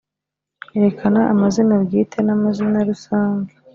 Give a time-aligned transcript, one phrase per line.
[0.77, 3.53] Erekana amazina bwite n’amazina rusange